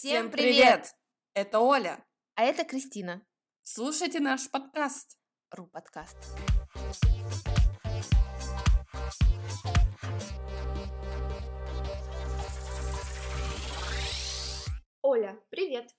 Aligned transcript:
Всем 0.00 0.30
привет! 0.30 0.94
Это 1.34 1.58
Оля. 1.58 2.06
А 2.36 2.44
это 2.44 2.64
Кристина. 2.64 3.26
Слушайте 3.64 4.20
наш 4.20 4.48
подкаст. 4.48 5.18
Ру 5.50 5.66
подкаст. 5.66 6.16
Оля, 15.02 15.42
привет. 15.50 15.90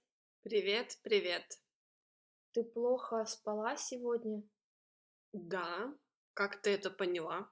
Привет, 0.44 0.98
привет. 1.04 1.62
Ты 2.54 2.64
плохо 2.64 3.26
спала 3.26 3.76
сегодня? 3.76 4.44
Да, 5.34 5.94
как 6.34 6.62
ты 6.62 6.70
это 6.70 6.90
поняла? 6.90 7.52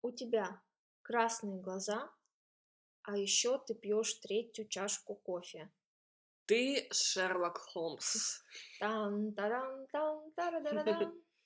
У 0.00 0.12
тебя 0.12 0.62
красные 1.02 1.60
глаза, 1.60 2.10
а 3.04 3.16
еще 3.16 3.58
ты 3.58 3.74
пьешь 3.74 4.14
третью 4.14 4.68
чашку 4.68 5.14
кофе. 5.16 5.70
Ты 6.46 6.88
Шерлок 6.90 7.58
Холмс. 7.58 8.42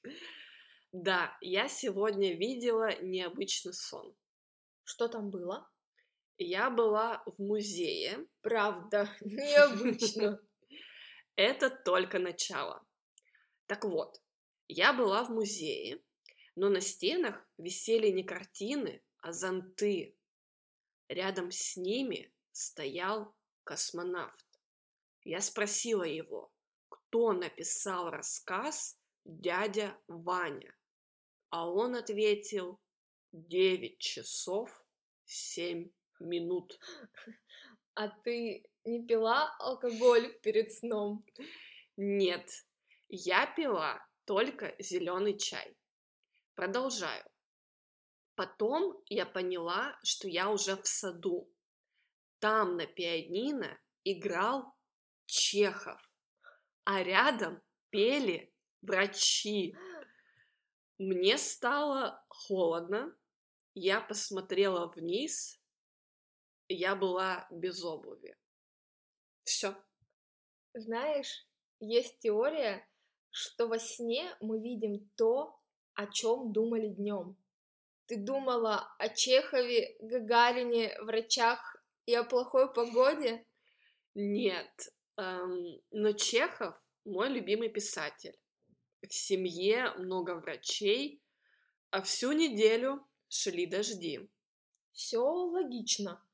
Да, 0.92 1.36
я 1.42 1.68
сегодня 1.68 2.34
видела 2.34 2.98
необычный 3.02 3.74
сон. 3.74 4.16
Что 4.84 5.08
там 5.08 5.30
было? 5.30 5.68
Я 6.38 6.70
была 6.70 7.22
в 7.26 7.38
музее. 7.42 8.26
Правда, 8.40 9.10
необычно. 9.20 10.40
Это 11.34 11.70
только 11.70 12.18
начало. 12.18 12.86
Так 13.66 13.84
вот, 13.84 14.22
я 14.68 14.92
была 14.92 15.24
в 15.24 15.30
музее, 15.30 16.02
но 16.54 16.68
на 16.68 16.80
стенах 16.80 17.46
висели 17.58 18.08
не 18.08 18.22
картины, 18.22 19.02
а 19.18 19.32
зонты. 19.32 20.16
Рядом 21.08 21.50
с 21.50 21.76
ними 21.76 22.32
стоял 22.52 23.34
космонавт. 23.64 24.44
Я 25.24 25.40
спросила 25.40 26.04
его, 26.04 26.52
кто 26.88 27.32
написал 27.32 28.10
рассказ 28.10 28.98
«Дядя 29.24 29.96
Ваня», 30.08 30.74
а 31.50 31.70
он 31.70 31.94
ответил 31.94 32.80
«Девять 33.32 33.98
часов 33.98 34.84
семь 35.24 35.90
минут». 36.20 36.78
А 37.98 38.08
ты 38.08 38.62
не 38.84 39.02
пила 39.06 39.56
алкоголь 39.58 40.38
перед 40.42 40.70
сном? 40.70 41.24
Нет, 41.96 42.66
я 43.08 43.46
пила 43.46 44.06
только 44.26 44.76
зеленый 44.78 45.38
чай. 45.38 45.74
Продолжаю. 46.54 47.24
Потом 48.36 49.02
я 49.06 49.24
поняла, 49.24 49.98
что 50.04 50.28
я 50.28 50.50
уже 50.50 50.76
в 50.76 50.86
саду. 50.86 51.50
Там 52.38 52.76
на 52.76 52.86
пианино 52.86 53.80
играл 54.04 54.76
Чехов, 55.24 55.98
а 56.84 57.02
рядом 57.02 57.62
пели 57.88 58.54
врачи. 58.82 59.74
Мне 60.98 61.38
стало 61.38 62.24
холодно, 62.28 63.16
я 63.74 64.02
посмотрела 64.02 64.86
вниз, 64.88 65.58
я 66.68 66.94
была 66.94 67.48
без 67.50 67.82
обуви. 67.82 68.36
Все. 69.44 69.74
Знаешь, 70.74 71.48
есть 71.80 72.18
теория, 72.18 72.86
что 73.30 73.66
во 73.66 73.78
сне 73.78 74.36
мы 74.40 74.60
видим 74.60 75.08
то, 75.16 75.58
о 75.94 76.06
чем 76.06 76.52
думали 76.52 76.88
днем. 76.88 77.36
Ты 78.06 78.16
думала 78.16 78.94
о 78.98 79.08
Чехове, 79.08 79.96
Гагарине, 80.00 80.96
врачах 81.02 81.76
и 82.06 82.14
о 82.14 82.22
плохой 82.22 82.72
погоде? 82.72 83.44
Нет, 84.14 84.94
эм, 85.16 85.80
но 85.90 86.12
Чехов 86.12 86.74
мой 87.04 87.28
любимый 87.28 87.68
писатель. 87.68 88.38
В 89.02 89.12
семье 89.12 89.92
много 89.98 90.36
врачей, 90.36 91.20
а 91.90 92.00
всю 92.02 92.32
неделю 92.32 93.04
шли 93.28 93.66
дожди. 93.66 94.30
Все 94.92 95.20
логично. 95.20 96.24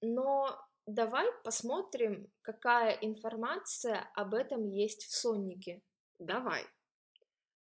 Но 0.00 0.60
давай 0.86 1.26
посмотрим, 1.44 2.30
какая 2.42 2.92
информация 3.00 4.10
об 4.14 4.34
этом 4.34 4.68
есть 4.68 5.04
в 5.04 5.14
соннике. 5.14 5.80
Давай. 6.18 6.64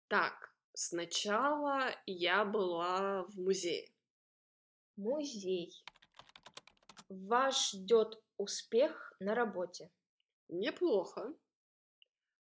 Так, 0.07 0.48
сначала 0.79 1.93
я 2.05 2.45
была 2.45 3.23
в 3.23 3.37
музее. 3.37 3.91
Музей. 4.95 5.73
Вас 7.09 7.71
ждет 7.71 8.21
успех 8.37 9.13
на 9.19 9.35
работе. 9.35 9.91
Неплохо. 10.47 11.33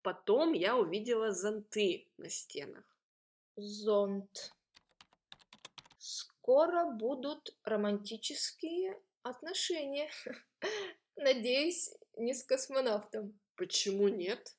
Потом 0.03 0.53
я 0.53 0.77
увидела 0.77 1.33
зонты 1.33 2.09
на 2.19 2.31
стенах. 2.31 2.85
Зонт. 3.57 4.55
Скоро 5.99 6.87
будут 6.93 7.57
романтические 7.65 9.03
отношения. 9.23 10.09
Надеюсь, 11.17 11.91
не 12.17 12.33
с 12.33 12.45
космонавтом. 12.45 13.41
Почему 13.57 14.07
нет? 14.07 14.57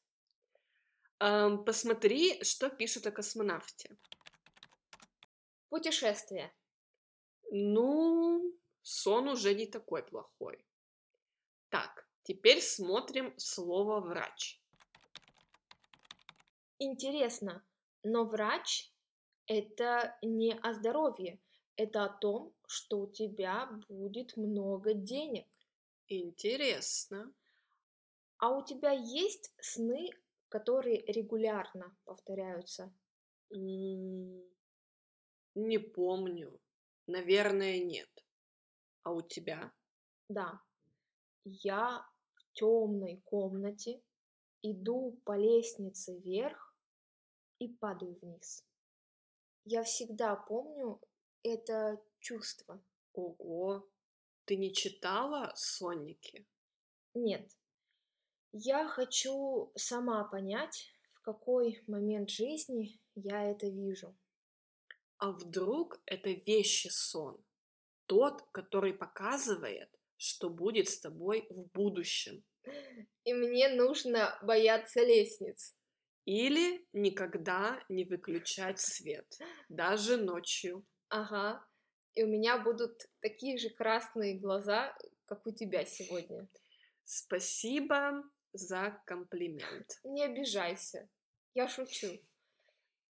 Эм, 1.21 1.63
посмотри, 1.63 2.43
что 2.43 2.67
пишут 2.69 3.05
о 3.05 3.11
космонавте. 3.11 3.95
Путешествие. 5.69 6.51
Ну, 7.51 8.57
сон 8.81 9.27
уже 9.27 9.53
не 9.53 9.67
такой 9.67 10.01
плохой. 10.01 10.65
Так, 11.69 12.07
теперь 12.23 12.59
смотрим 12.59 13.37
слово 13.37 13.99
врач. 13.99 14.59
Интересно, 16.79 17.63
но 18.01 18.25
врач 18.25 18.91
это 19.45 20.17
не 20.23 20.55
о 20.55 20.73
здоровье, 20.73 21.39
это 21.75 22.05
о 22.05 22.09
том, 22.09 22.51
что 22.65 23.01
у 23.01 23.11
тебя 23.11 23.69
будет 23.87 24.37
много 24.37 24.95
денег. 24.95 25.45
Интересно. 26.07 27.31
А 28.39 28.49
у 28.49 28.65
тебя 28.65 28.89
есть 28.89 29.53
сны, 29.59 30.09
которые 30.51 31.01
регулярно 31.05 31.95
повторяются? 32.03 32.93
Не 33.49 34.43
помню. 35.95 36.59
Наверное, 37.07 37.79
нет. 37.79 38.09
А 39.03 39.13
у 39.13 39.21
тебя? 39.21 39.71
Да. 40.27 40.61
Я 41.45 42.05
в 42.33 42.51
темной 42.53 43.21
комнате 43.25 44.03
иду 44.61 45.19
по 45.23 45.37
лестнице 45.37 46.19
вверх 46.19 46.75
и 47.59 47.69
падаю 47.69 48.19
вниз. 48.21 48.65
Я 49.63 49.83
всегда 49.83 50.35
помню 50.35 50.99
это 51.43 52.01
чувство. 52.19 52.83
Ого, 53.13 53.89
ты 54.45 54.57
не 54.57 54.73
читала 54.73 55.53
Сонники? 55.55 56.45
Нет, 57.13 57.49
я 58.53 58.87
хочу 58.87 59.71
сама 59.75 60.23
понять, 60.25 60.93
в 61.13 61.21
какой 61.21 61.83
момент 61.87 62.29
жизни 62.29 62.99
я 63.15 63.49
это 63.49 63.67
вижу. 63.67 64.15
А 65.17 65.31
вдруг 65.31 66.01
это 66.05 66.31
вещи 66.31 66.89
сон? 66.89 67.43
Тот, 68.07 68.41
который 68.51 68.93
показывает, 68.93 69.89
что 70.17 70.49
будет 70.49 70.89
с 70.89 70.99
тобой 70.99 71.47
в 71.49 71.69
будущем. 71.73 72.43
И 73.23 73.33
мне 73.33 73.69
нужно 73.69 74.37
бояться 74.41 75.01
лестниц. 75.01 75.75
Или 76.25 76.85
никогда 76.93 77.83
не 77.89 78.03
выключать 78.03 78.79
свет, 78.79 79.27
даже 79.69 80.17
ночью. 80.17 80.85
Ага. 81.09 81.65
И 82.13 82.23
у 82.23 82.27
меня 82.27 82.57
будут 82.57 83.07
такие 83.21 83.57
же 83.57 83.69
красные 83.69 84.37
глаза, 84.37 84.95
как 85.25 85.47
у 85.47 85.51
тебя 85.51 85.85
сегодня. 85.85 86.47
Спасибо 87.05 88.23
за 88.53 89.01
комплимент. 89.05 89.99
Не 90.03 90.25
обижайся. 90.25 91.09
Я 91.53 91.67
шучу. 91.67 92.19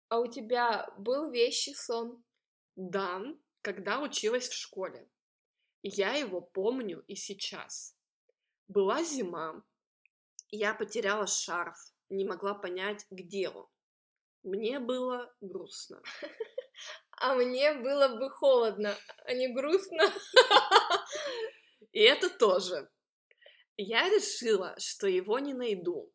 А 0.09 0.21
у 0.21 0.27
тебя 0.27 0.89
был 0.99 1.31
вещий 1.31 1.75
сон? 1.75 2.23
Да, 2.77 3.23
когда 3.63 4.01
училась 4.01 4.49
в 4.49 4.55
школе. 4.55 5.09
Я 5.83 6.15
его 6.15 6.41
помню 6.41 7.05
и 7.07 7.15
сейчас. 7.15 7.97
Была 8.69 9.03
зима, 9.03 9.63
я 10.51 10.75
потеряла 10.75 11.27
шарф, 11.27 11.77
не 12.09 12.25
могла 12.25 12.55
понять, 12.55 13.07
где 13.11 13.49
он. 13.49 13.67
Мне 14.43 14.79
было 14.79 15.35
грустно. 15.41 16.03
А 17.19 17.35
мне 17.35 17.73
было 17.73 18.09
бы 18.09 18.29
холодно, 18.29 18.95
а 19.25 19.33
не 19.33 19.49
грустно. 19.49 20.03
И 21.93 22.01
это 22.01 22.29
тоже. 22.29 22.91
Я 23.77 24.09
решила, 24.09 24.75
что 24.79 25.07
его 25.07 25.39
не 25.39 25.55
найду. 25.55 26.13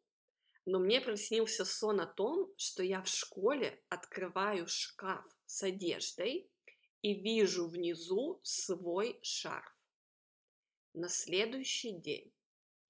Но 0.65 0.79
мне 0.79 1.01
приснился 1.01 1.65
сон 1.65 2.01
о 2.01 2.07
том, 2.07 2.53
что 2.57 2.83
я 2.83 3.01
в 3.01 3.07
школе 3.07 3.83
открываю 3.89 4.67
шкаф 4.67 5.25
с 5.45 5.63
одеждой 5.63 6.51
и 7.01 7.13
вижу 7.13 7.67
внизу 7.67 8.39
свой 8.43 9.19
шарф. 9.23 9.75
На 10.93 11.07
следующий 11.07 11.97
день 11.97 12.33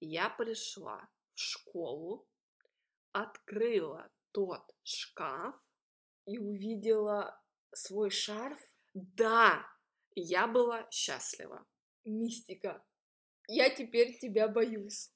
Я 0.00 0.28
пришла 0.30 1.08
в 1.34 1.38
школу, 1.40 2.26
открыла 3.12 4.10
тот 4.32 4.74
шкаф. 4.82 5.56
И 6.24 6.38
увидела 6.38 7.40
свой 7.74 8.10
шарф. 8.10 8.60
Да, 8.94 9.66
я 10.14 10.46
была 10.46 10.88
счастлива. 10.90 11.66
Мистика. 12.04 12.84
Я 13.48 13.70
теперь 13.70 14.18
тебя 14.18 14.48
боюсь. 14.48 15.10